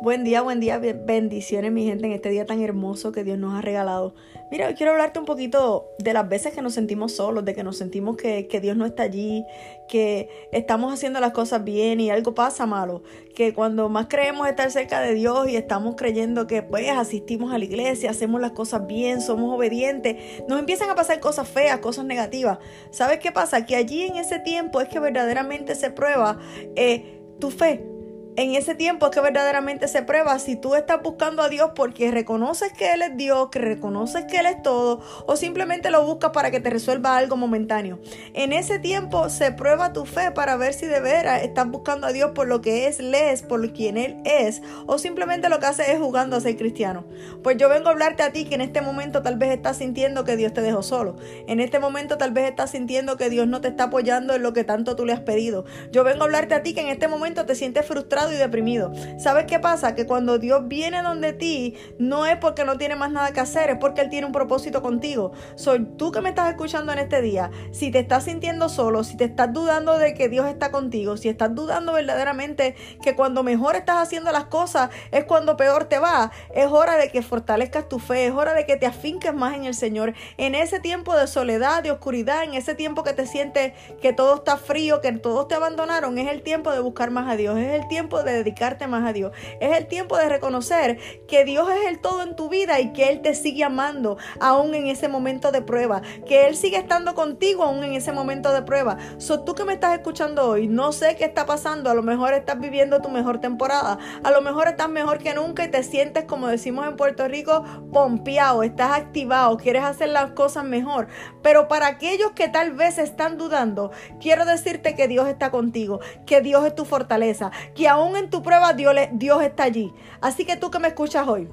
[0.00, 3.58] Buen día, buen día, bendiciones mi gente en este día tan hermoso que Dios nos
[3.58, 4.14] ha regalado.
[4.48, 7.78] Mira, quiero hablarte un poquito de las veces que nos sentimos solos, de que nos
[7.78, 9.44] sentimos que, que, Dios no está allí,
[9.88, 13.02] que estamos haciendo las cosas bien y algo pasa malo,
[13.34, 17.58] que cuando más creemos estar cerca de Dios y estamos creyendo que pues asistimos a
[17.58, 20.14] la iglesia, hacemos las cosas bien, somos obedientes,
[20.46, 22.58] nos empiezan a pasar cosas feas, cosas negativas.
[22.92, 23.66] ¿Sabes qué pasa?
[23.66, 26.38] Que allí en ese tiempo es que verdaderamente se prueba
[26.76, 27.97] eh, tu fe
[28.38, 32.12] en ese tiempo es que verdaderamente se prueba si tú estás buscando a Dios porque
[32.12, 36.30] reconoces que Él es Dios, que reconoces que Él es todo, o simplemente lo buscas
[36.30, 37.98] para que te resuelva algo momentáneo.
[38.34, 42.12] En ese tiempo se prueba tu fe para ver si de veras estás buscando a
[42.12, 45.88] Dios por lo que es, lees, por quien Él es, o simplemente lo que haces
[45.88, 47.06] es jugando a ser cristiano.
[47.42, 50.22] Pues yo vengo a hablarte a ti que en este momento tal vez estás sintiendo
[50.22, 51.16] que Dios te dejó solo.
[51.48, 54.52] En este momento tal vez estás sintiendo que Dios no te está apoyando en lo
[54.52, 55.64] que tanto tú le has pedido.
[55.90, 58.92] Yo vengo a hablarte a ti que en este momento te sientes frustrado y deprimido.
[59.18, 59.94] ¿Sabes qué pasa?
[59.94, 63.70] Que cuando Dios viene donde ti, no es porque no tiene más nada que hacer,
[63.70, 65.32] es porque Él tiene un propósito contigo.
[65.54, 67.50] Soy tú que me estás escuchando en este día.
[67.72, 71.28] Si te estás sintiendo solo, si te estás dudando de que Dios está contigo, si
[71.28, 76.30] estás dudando verdaderamente que cuando mejor estás haciendo las cosas es cuando peor te va,
[76.54, 79.64] es hora de que fortalezcas tu fe, es hora de que te afinques más en
[79.64, 80.14] el Señor.
[80.36, 84.36] En ese tiempo de soledad, de oscuridad, en ese tiempo que te sientes que todo
[84.36, 87.80] está frío, que todos te abandonaron, es el tiempo de buscar más a Dios, es
[87.80, 89.32] el tiempo de dedicarte más a Dios.
[89.60, 93.08] Es el tiempo de reconocer que Dios es el todo en tu vida y que
[93.08, 96.02] Él te sigue amando aún en ese momento de prueba.
[96.26, 98.98] Que Él sigue estando contigo aún en ese momento de prueba.
[99.18, 101.90] So, tú que me estás escuchando hoy, no sé qué está pasando.
[101.90, 103.98] A lo mejor estás viviendo tu mejor temporada.
[104.22, 107.64] A lo mejor estás mejor que nunca y te sientes, como decimos en Puerto Rico,
[107.92, 108.62] pompeado.
[108.62, 109.56] Estás activado.
[109.56, 111.08] Quieres hacer las cosas mejor.
[111.42, 116.00] Pero para aquellos que tal vez están dudando, quiero decirte que Dios está contigo.
[116.26, 117.50] Que Dios es tu fortaleza.
[117.74, 119.92] Que aún en tu prueba Dios, Dios está allí.
[120.20, 121.48] Así que tú que me escuchas hoy,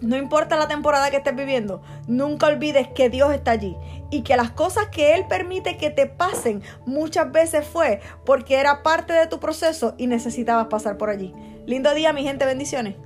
[0.00, 3.76] no importa la temporada que estés viviendo, nunca olvides que Dios está allí
[4.10, 8.82] y que las cosas que Él permite que te pasen muchas veces fue porque era
[8.82, 11.34] parte de tu proceso y necesitabas pasar por allí.
[11.66, 12.96] Lindo día, mi gente, bendiciones.